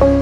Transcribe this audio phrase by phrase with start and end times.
[0.00, 0.16] Hola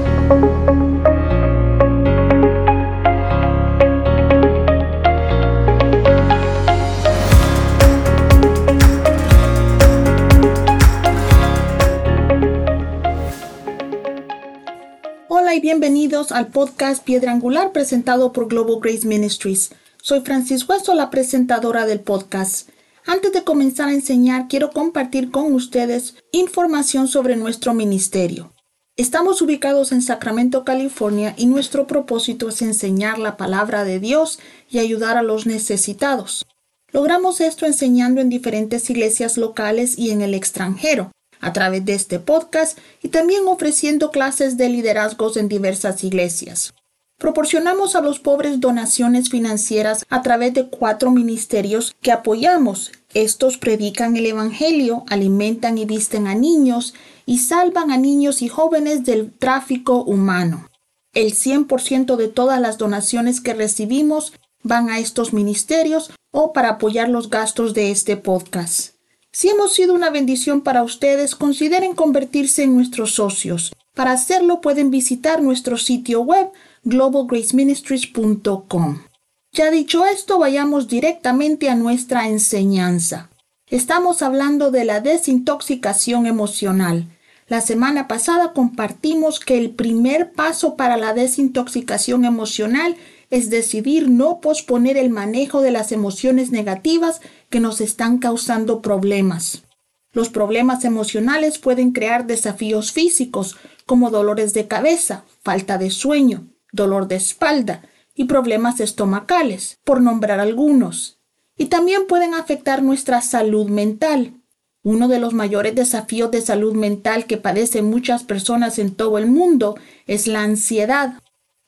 [15.55, 19.71] y bienvenidos al podcast Piedra Angular presentado por Global Grace Ministries.
[20.01, 22.67] Soy Francis Hueso, la presentadora del podcast.
[23.05, 28.51] Antes de comenzar a enseñar, quiero compartir con ustedes información sobre nuestro ministerio.
[28.99, 34.79] Estamos ubicados en Sacramento, California, y nuestro propósito es enseñar la palabra de Dios y
[34.79, 36.45] ayudar a los necesitados.
[36.91, 42.19] Logramos esto enseñando en diferentes iglesias locales y en el extranjero, a través de este
[42.19, 46.73] podcast y también ofreciendo clases de liderazgos en diversas iglesias.
[47.19, 52.91] Proporcionamos a los pobres donaciones financieras a través de cuatro ministerios que apoyamos.
[53.13, 56.93] Estos predican el Evangelio, alimentan y visten a niños
[57.29, 60.67] y salvan a niños y jóvenes del tráfico humano.
[61.13, 67.07] El 100% de todas las donaciones que recibimos van a estos ministerios o para apoyar
[67.07, 68.95] los gastos de este podcast.
[69.31, 73.73] Si hemos sido una bendición para ustedes, consideren convertirse en nuestros socios.
[73.93, 76.49] Para hacerlo pueden visitar nuestro sitio web
[76.81, 79.03] globalgraceministries.com.
[79.51, 83.29] Ya dicho esto, vayamos directamente a nuestra enseñanza.
[83.67, 87.05] Estamos hablando de la desintoxicación emocional.
[87.49, 92.95] La semana pasada compartimos que el primer paso para la desintoxicación emocional
[93.31, 99.63] es decidir no posponer el manejo de las emociones negativas que nos están causando problemas.
[100.11, 107.07] Los problemas emocionales pueden crear desafíos físicos como dolores de cabeza, falta de sueño, dolor
[107.07, 107.81] de espalda
[108.13, 111.19] y problemas estomacales, por nombrar algunos.
[111.57, 114.38] Y también pueden afectar nuestra salud mental.
[114.83, 119.27] Uno de los mayores desafíos de salud mental que padecen muchas personas en todo el
[119.27, 119.75] mundo
[120.07, 121.19] es la ansiedad.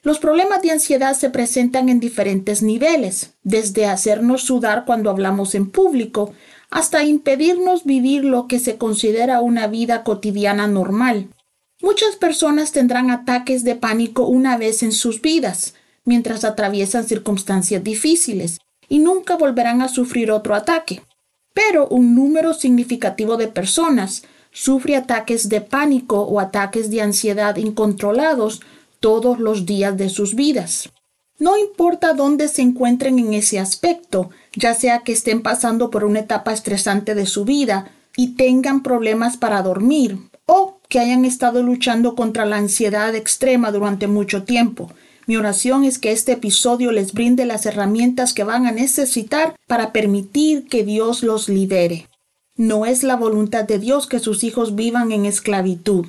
[0.01, 5.69] Los problemas de ansiedad se presentan en diferentes niveles, desde hacernos sudar cuando hablamos en
[5.69, 6.33] público,
[6.71, 11.27] hasta impedirnos vivir lo que se considera una vida cotidiana normal.
[11.81, 18.59] Muchas personas tendrán ataques de pánico una vez en sus vidas, mientras atraviesan circunstancias difíciles,
[18.87, 21.01] y nunca volverán a sufrir otro ataque.
[21.53, 28.61] Pero un número significativo de personas sufre ataques de pánico o ataques de ansiedad incontrolados
[28.99, 30.89] todos los días de sus vidas.
[31.39, 36.19] No importa dónde se encuentren en ese aspecto, ya sea que estén pasando por una
[36.19, 42.13] etapa estresante de su vida y tengan problemas para dormir, o que hayan estado luchando
[42.13, 44.91] contra la ansiedad extrema durante mucho tiempo.
[45.27, 49.91] Mi oración es que este episodio les brinde las herramientas que van a necesitar para
[49.91, 52.07] permitir que Dios los libere.
[52.55, 56.07] No es la voluntad de Dios que sus hijos vivan en esclavitud.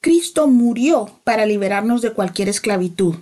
[0.00, 3.14] Cristo murió para liberarnos de cualquier esclavitud.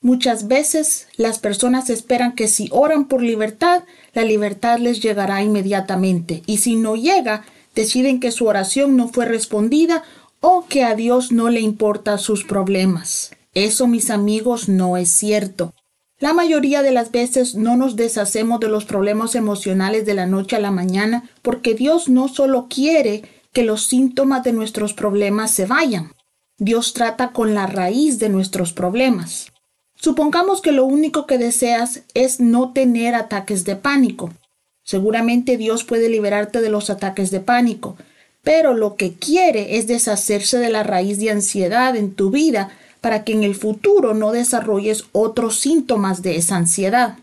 [0.00, 6.42] Muchas veces las personas esperan que si oran por libertad, la libertad les llegará inmediatamente,
[6.46, 7.44] y si no llega,
[7.74, 10.04] deciden que su oración no fue respondida
[10.40, 13.35] o que a Dios no le importan sus problemas.
[13.56, 15.72] Eso, mis amigos, no es cierto.
[16.18, 20.56] La mayoría de las veces no nos deshacemos de los problemas emocionales de la noche
[20.56, 23.22] a la mañana porque Dios no solo quiere
[23.54, 26.12] que los síntomas de nuestros problemas se vayan.
[26.58, 29.46] Dios trata con la raíz de nuestros problemas.
[29.94, 34.34] Supongamos que lo único que deseas es no tener ataques de pánico.
[34.82, 37.96] Seguramente Dios puede liberarte de los ataques de pánico,
[38.42, 42.70] pero lo que quiere es deshacerse de la raíz de ansiedad en tu vida
[43.06, 47.16] para que en el futuro no desarrolles otros síntomas de esa ansiedad.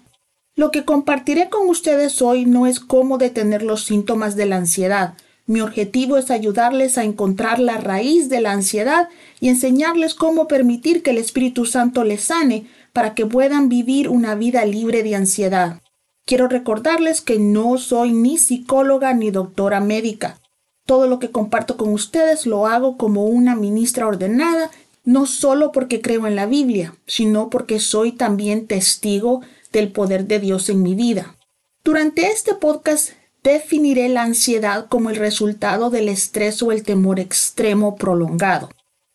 [0.55, 5.15] Lo que compartiré con ustedes hoy no es cómo detener los síntomas de la ansiedad.
[5.45, 9.09] Mi objetivo es ayudarles a encontrar la raíz de la ansiedad
[9.41, 14.35] y enseñarles cómo permitir que el Espíritu Santo les sane para que puedan vivir una
[14.35, 15.81] vida libre de ansiedad.
[16.25, 20.39] Quiero recordarles que no soy ni psicóloga ni doctora médica.
[20.85, 24.69] Todo lo que comparto con ustedes lo hago como una ministra ordenada,
[25.03, 29.41] no solo porque creo en la Biblia, sino porque soy también testigo
[29.71, 31.35] del poder de Dios en mi vida.
[31.83, 33.11] Durante este podcast
[33.43, 38.69] definiré la ansiedad como el resultado del estrés o el temor extremo prolongado.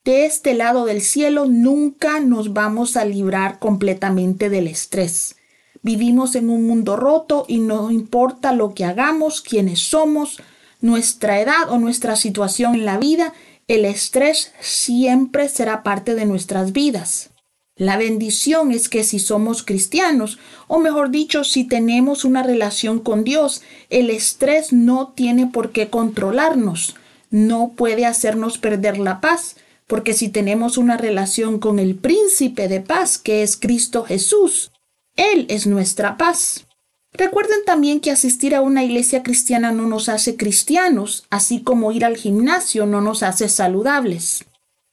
[0.05, 5.37] De este lado del cielo nunca nos vamos a librar completamente del estrés.
[5.83, 10.43] Vivimos en un mundo roto y no importa lo que hagamos, quiénes somos,
[10.81, 13.33] nuestra edad o nuestra situación en la vida,
[13.69, 17.31] el estrés siempre será parte de nuestras vidas.
[17.77, 23.23] La bendición es que si somos cristianos, o mejor dicho, si tenemos una relación con
[23.23, 26.97] Dios, el estrés no tiene por qué controlarnos,
[27.31, 29.57] no puede hacernos perder la paz,
[29.87, 34.73] porque si tenemos una relación con el príncipe de paz, que es Cristo Jesús,
[35.15, 36.68] Él es nuestra paz.
[37.13, 42.05] Recuerden también que asistir a una iglesia cristiana no nos hace cristianos, así como ir
[42.05, 44.45] al gimnasio no nos hace saludables.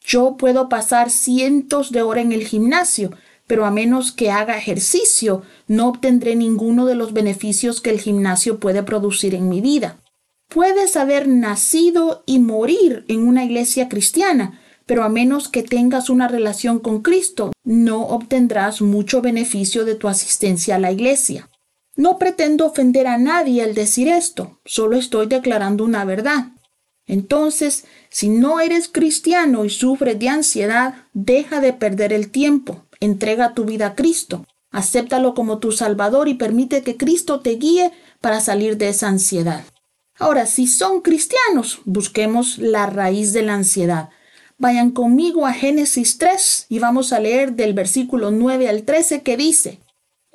[0.01, 3.11] Yo puedo pasar cientos de horas en el gimnasio,
[3.47, 8.59] pero a menos que haga ejercicio, no obtendré ninguno de los beneficios que el gimnasio
[8.59, 9.99] puede producir en mi vida.
[10.49, 16.27] Puedes haber nacido y morir en una iglesia cristiana, pero a menos que tengas una
[16.27, 21.49] relación con Cristo, no obtendrás mucho beneficio de tu asistencia a la iglesia.
[21.95, 26.47] No pretendo ofender a nadie al decir esto, solo estoy declarando una verdad.
[27.07, 33.53] Entonces, si no eres cristiano y sufres de ansiedad, deja de perder el tiempo, entrega
[33.53, 38.41] tu vida a Cristo, acéptalo como tu Salvador y permite que Cristo te guíe para
[38.41, 39.63] salir de esa ansiedad.
[40.17, 44.09] Ahora, si son cristianos, busquemos la raíz de la ansiedad.
[44.57, 49.35] Vayan conmigo a Génesis 3 y vamos a leer del versículo 9 al 13 que
[49.35, 49.79] dice,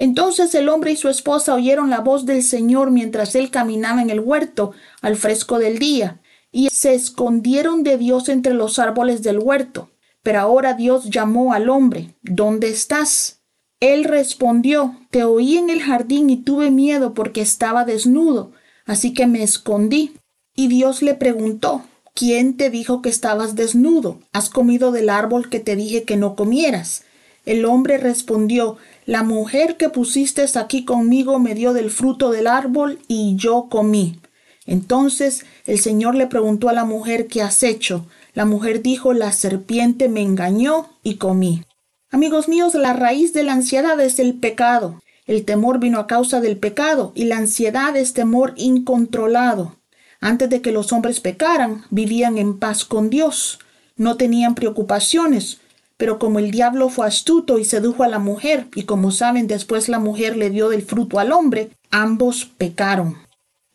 [0.00, 4.08] Entonces el hombre y su esposa oyeron la voz del Señor mientras él caminaba en
[4.08, 9.38] el huerto al fresco del día, y se escondieron de Dios entre los árboles del
[9.38, 9.90] huerto.
[10.22, 13.42] Pero ahora Dios llamó al hombre, ¿dónde estás?
[13.78, 18.52] Él respondió, Te oí en el jardín y tuve miedo porque estaba desnudo,
[18.86, 20.14] así que me escondí.
[20.56, 24.18] Y Dios le preguntó, ¿Quién te dijo que estabas desnudo?
[24.32, 27.04] ¿Has comido del árbol que te dije que no comieras?
[27.46, 28.76] El hombre respondió,
[29.10, 34.20] La mujer que pusiste aquí conmigo me dio del fruto del árbol y yo comí.
[34.66, 38.06] Entonces el Señor le preguntó a la mujer, ¿qué has hecho?
[38.34, 41.64] La mujer dijo, la serpiente me engañó y comí.
[42.12, 45.02] Amigos míos, la raíz de la ansiedad es el pecado.
[45.26, 49.74] El temor vino a causa del pecado y la ansiedad es temor incontrolado.
[50.20, 53.58] Antes de que los hombres pecaran, vivían en paz con Dios,
[53.96, 55.58] no tenían preocupaciones,
[56.00, 59.90] pero como el diablo fue astuto y sedujo a la mujer, y como saben después
[59.90, 63.18] la mujer le dio del fruto al hombre, ambos pecaron.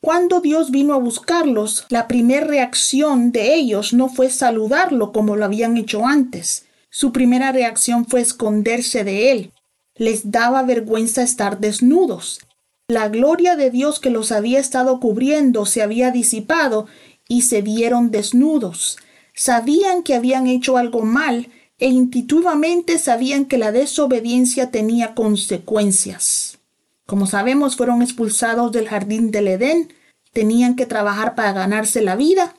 [0.01, 5.45] Cuando Dios vino a buscarlos, la primera reacción de ellos no fue saludarlo como lo
[5.45, 6.65] habían hecho antes.
[6.89, 9.51] Su primera reacción fue esconderse de él.
[9.93, 12.39] Les daba vergüenza estar desnudos.
[12.87, 16.87] La gloria de Dios que los había estado cubriendo se había disipado
[17.27, 18.97] y se vieron desnudos.
[19.35, 26.59] Sabían que habían hecho algo mal e intuitivamente sabían que la desobediencia tenía consecuencias.
[27.05, 29.93] Como sabemos, fueron expulsados del jardín del Edén,
[30.33, 32.55] tenían que trabajar para ganarse la vida.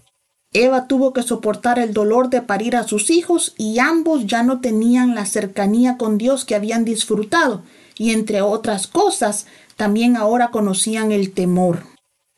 [0.53, 4.61] Eva tuvo que soportar el dolor de parir a sus hijos y ambos ya no
[4.61, 7.63] tenían la cercanía con Dios que habían disfrutado
[7.99, 9.47] y entre otras cosas
[9.77, 11.83] también ahora conocían el temor.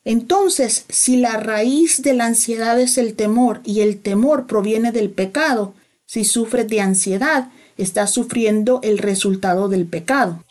[0.04, 5.10] Entonces, si la raíz de la ansiedad es el temor y el temor proviene del
[5.10, 5.74] pecado,
[6.08, 10.42] si sufres de ansiedad, estás sufriendo el resultado del pecado.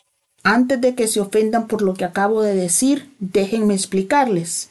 [0.44, 4.70] Antes de que se ofendan por lo que acabo de decir, déjenme explicarles.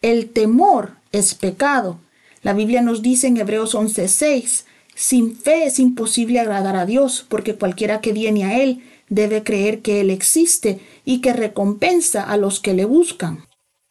[0.00, 1.98] El temor es pecado.
[2.42, 4.64] La Biblia nos dice en Hebreos 11:6,
[4.94, 9.80] sin fe es imposible agradar a Dios, porque cualquiera que viene a Él debe creer
[9.80, 13.44] que Él existe y que recompensa a los que le buscan.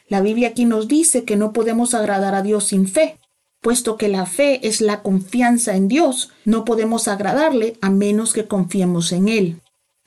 [0.07, 3.17] La Biblia aquí nos dice que no podemos agradar a Dios sin fe.
[3.62, 8.48] Puesto que la fe es la confianza en Dios, no podemos agradarle a menos que
[8.48, 9.62] confiemos en Él.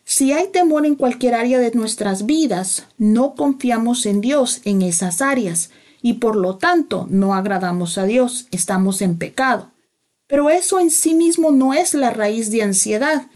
[0.04, 5.22] Si hay temor en cualquier área de nuestras vidas, no confiamos en Dios en esas
[5.22, 5.70] áreas
[6.02, 9.70] y por lo tanto no agradamos a Dios, estamos en pecado.
[10.26, 13.26] Pero eso en sí mismo no es la raíz de ansiedad,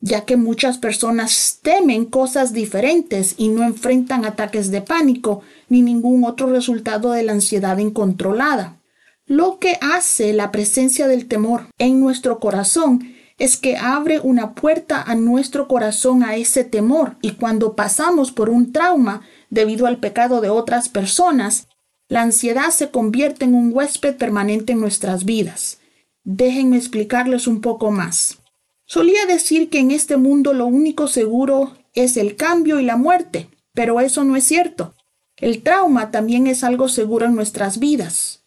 [0.00, 6.24] ya que muchas personas temen cosas diferentes y no enfrentan ataques de pánico ni ningún
[6.24, 8.80] otro resultado de la ansiedad incontrolada.
[9.26, 15.02] Lo que hace la presencia del temor en nuestro corazón es que abre una puerta
[15.02, 20.42] a nuestro corazón a ese temor y cuando pasamos por un trauma debido al pecado
[20.42, 21.68] de otras personas,
[22.08, 25.78] la ansiedad se convierte en un huésped permanente en nuestras vidas.
[26.22, 28.38] Déjenme explicarles un poco más.
[28.84, 33.48] Solía decir que en este mundo lo único seguro es el cambio y la muerte,
[33.72, 34.94] pero eso no es cierto.
[35.38, 38.43] El trauma también es algo seguro en nuestras vidas.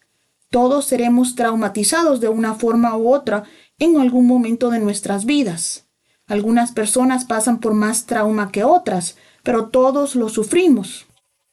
[0.50, 3.44] Todos seremos traumatizados de una forma u otra
[3.78, 5.86] en algún momento de nuestras vidas.
[6.26, 11.06] Algunas personas pasan por más trauma que otras, pero todos lo sufrimos.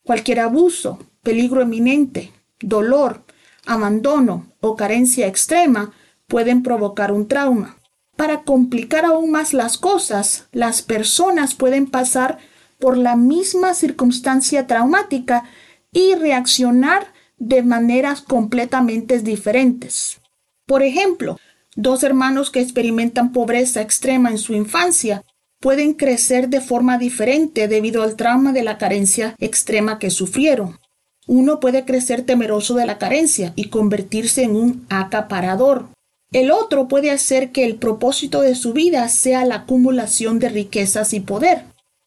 [0.04, 3.24] Cualquier abuso, peligro eminente, dolor,
[3.66, 5.92] abandono o carencia extrema
[6.28, 7.78] pueden provocar un trauma.
[8.16, 12.38] Para complicar aún más las cosas, las personas pueden pasar
[12.80, 15.44] por la misma circunstancia traumática
[15.92, 20.20] y reaccionar de maneras completamente diferentes.
[20.66, 21.38] Por ejemplo,
[21.78, 25.24] Dos hermanos que experimentan pobreza extrema en su infancia
[25.60, 30.80] pueden crecer de forma diferente debido al trauma de la carencia extrema que sufrieron.
[31.28, 35.90] Uno puede crecer temeroso de la carencia y convertirse en un acaparador.
[36.32, 41.14] El otro puede hacer que el propósito de su vida sea la acumulación de riquezas
[41.14, 41.64] y poder.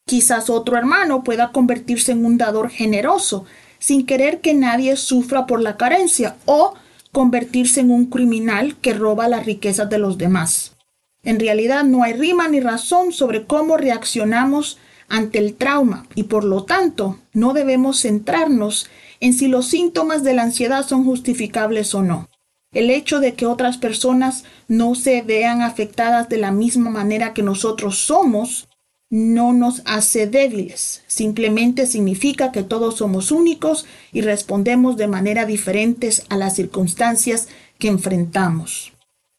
[0.07, 3.45] Quizás otro hermano pueda convertirse en un dador generoso,
[3.79, 6.75] sin querer que nadie sufra por la carencia, o
[7.13, 10.77] convertirse en un criminal que roba las riquezas de los demás.
[11.23, 16.45] En realidad no hay rima ni razón sobre cómo reaccionamos ante el trauma y por
[16.45, 18.89] lo tanto no debemos centrarnos
[19.21, 22.29] en si los síntomas de la ansiedad son justificables o no.
[22.73, 27.43] El hecho de que otras personas no se vean afectadas de la misma manera que
[27.43, 28.69] nosotros somos
[29.11, 36.25] no nos hace débiles, simplemente significa que todos somos únicos y respondemos de manera diferentes
[36.29, 37.49] a las circunstancias
[37.79, 38.93] que enfrentamos.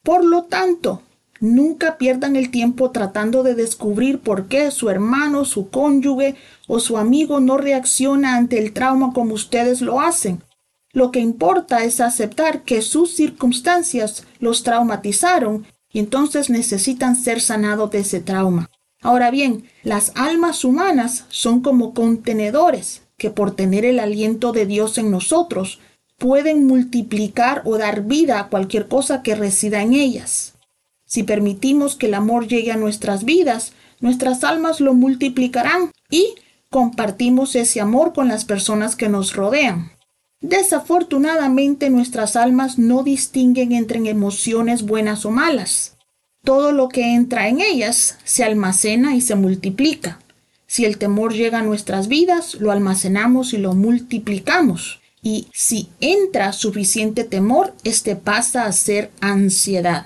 [0.04, 1.04] Por lo tanto,
[1.42, 6.36] Nunca pierdan el tiempo tratando de descubrir por qué su hermano, su cónyuge
[6.68, 10.44] o su amigo no reacciona ante el trauma como ustedes lo hacen.
[10.92, 17.90] Lo que importa es aceptar que sus circunstancias los traumatizaron y entonces necesitan ser sanados
[17.92, 18.70] de ese trauma.
[19.02, 24.98] Ahora bien, las almas humanas son como contenedores que por tener el aliento de Dios
[24.98, 25.80] en nosotros
[26.18, 30.54] pueden multiplicar o dar vida a cualquier cosa que resida en ellas.
[31.06, 36.36] Si permitimos que el amor llegue a nuestras vidas, nuestras almas lo multiplicarán y
[36.70, 39.92] compartimos ese amor con las personas que nos rodean.
[40.42, 45.98] Desafortunadamente nuestras almas no distinguen entre emociones buenas o malas.
[46.44, 50.20] Todo lo que entra en ellas se almacena y se multiplica.
[50.68, 55.00] Si el temor llega a nuestras vidas, lo almacenamos y lo multiplicamos.
[55.22, 60.06] Y si entra suficiente temor, este pasa a ser ansiedad.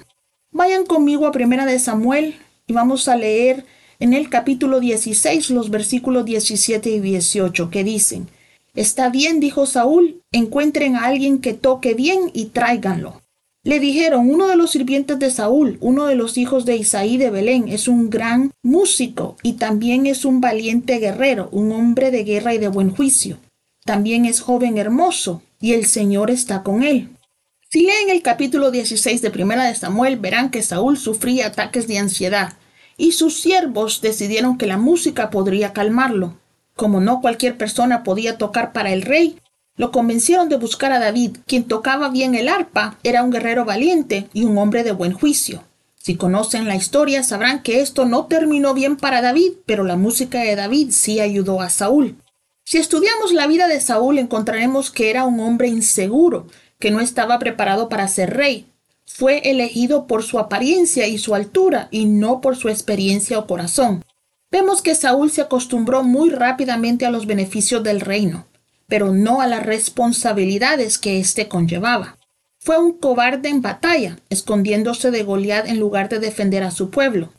[0.52, 2.36] Vayan conmigo a Primera de Samuel
[2.68, 3.66] y vamos a leer
[4.00, 8.28] en el capítulo 16 los versículos 17 y 18 que dicen,
[8.76, 13.23] Está bien, dijo Saúl, encuentren a alguien que toque bien y tráiganlo.
[13.66, 17.30] Le dijeron, uno de los sirvientes de Saúl, uno de los hijos de Isaí de
[17.30, 22.54] Belén, es un gran músico y también es un valiente guerrero, un hombre de guerra
[22.54, 23.38] y de buen juicio.
[23.86, 27.10] También es joven hermoso, y el Señor está con él.
[27.70, 32.00] Si leen el capítulo 16 de Primera de Samuel, verán que Saúl sufría ataques de
[32.00, 32.58] ansiedad
[32.98, 36.38] y sus siervos decidieron que la música podría calmarlo.
[36.76, 39.38] Como no cualquier persona podía tocar para el rey,
[39.76, 44.28] lo convencieron de buscar a David, quien tocaba bien el arpa, era un guerrero valiente
[44.34, 45.64] y un hombre de buen juicio.
[45.98, 50.42] Si conocen la historia sabrán que esto no terminó bien para David, pero la música
[50.42, 52.18] de David sí ayudó a Saúl.
[52.66, 57.40] Si estudiamos la vida de Saúl encontraremos que era un hombre inseguro, que no estaba
[57.40, 58.68] preparado para ser rey.
[59.06, 64.04] Fue elegido por su apariencia y su altura y no por su experiencia o corazón.
[64.52, 68.46] Vemos que Saúl se acostumbró muy rápidamente a los beneficios del reino,
[68.88, 72.18] pero no a las responsabilidades que éste conllevaba.
[72.60, 77.34] Fue un cobarde en batalla, escondiéndose de Goliat en lugar de defender a su pueblo.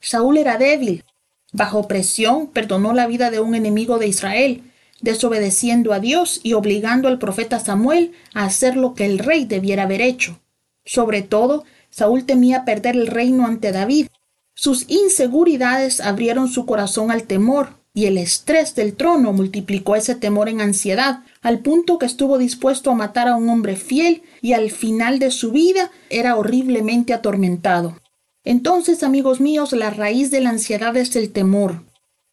[0.00, 1.04] Saúl era débil.
[1.52, 4.62] Bajo presión perdonó la vida de un enemigo de Israel
[5.00, 9.84] desobedeciendo a Dios y obligando al profeta Samuel a hacer lo que el rey debiera
[9.84, 10.40] haber hecho.
[10.84, 14.08] Sobre todo, Saúl temía perder el reino ante David.
[14.54, 20.50] Sus inseguridades abrieron su corazón al temor, y el estrés del trono multiplicó ese temor
[20.50, 24.70] en ansiedad, al punto que estuvo dispuesto a matar a un hombre fiel y al
[24.70, 27.96] final de su vida era horriblemente atormentado.
[28.44, 31.84] Entonces, amigos míos, la raíz de la ansiedad es el temor.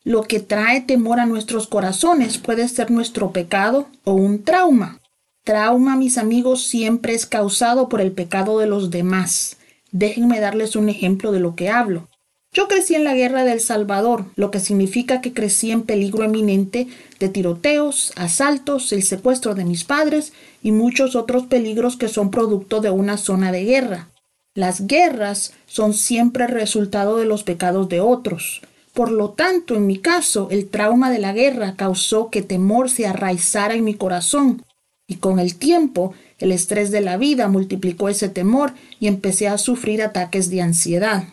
[0.04, 5.00] Lo que trae temor a nuestros corazones puede ser nuestro pecado o un trauma.
[5.46, 9.56] Trauma, mis amigos, siempre es causado por el pecado de los demás.
[9.94, 12.10] Déjenme darles un ejemplo de lo que hablo.
[12.54, 16.88] Yo crecí en la guerra del Salvador, lo que significa que crecí en peligro eminente
[17.20, 22.80] de tiroteos, asaltos, el secuestro de mis padres y muchos otros peligros que son producto
[22.80, 24.10] de una zona de guerra.
[24.54, 28.62] Las guerras son siempre resultado de los pecados de otros.
[28.94, 33.08] Por lo tanto, en mi caso, el trauma de la guerra causó que temor se
[33.08, 34.64] arraizara en mi corazón,
[35.08, 39.58] y con el tiempo el estrés de la vida multiplicó ese temor y empecé a
[39.58, 41.24] sufrir ataques de ansiedad.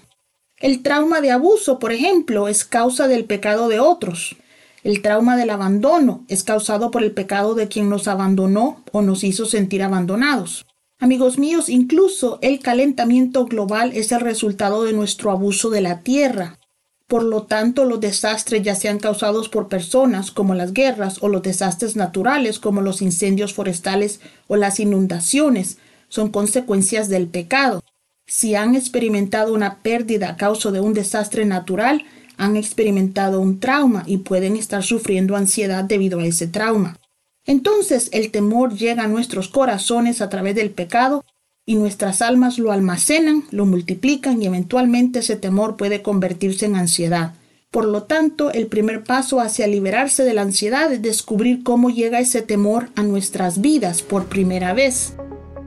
[0.61, 4.37] El trauma de abuso, por ejemplo, es causa del pecado de otros.
[4.85, 9.25] El trauma del abandono es causado por el pecado de quien nos abandonó o nos
[9.25, 10.67] hizo sentir abandonados.
[10.99, 16.59] Amigos míos, incluso el calentamiento global es el resultado de nuestro abuso de la tierra.
[17.07, 21.41] Por lo tanto, los desastres ya sean causados por personas como las guerras o los
[21.41, 25.79] desastres naturales como los incendios forestales o las inundaciones
[26.11, 27.83] son consecuencias del pecado.
[28.33, 32.05] Si han experimentado una pérdida a causa de un desastre natural,
[32.37, 36.97] han experimentado un trauma y pueden estar sufriendo ansiedad debido a ese trauma.
[37.45, 41.25] Entonces el temor llega a nuestros corazones a través del pecado
[41.67, 47.35] y nuestras almas lo almacenan, lo multiplican y eventualmente ese temor puede convertirse en ansiedad.
[47.73, 52.21] Por lo tanto, el primer paso hacia liberarse de la ansiedad es descubrir cómo llega
[52.21, 55.15] ese temor a nuestras vidas por primera vez.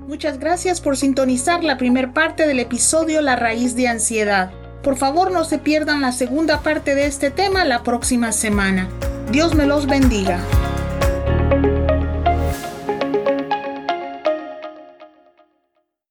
[0.07, 4.51] Muchas gracias por sintonizar la primer parte del episodio La raíz de ansiedad.
[4.83, 8.89] Por favor no se pierdan la segunda parte de este tema la próxima semana.
[9.31, 10.41] Dios me los bendiga.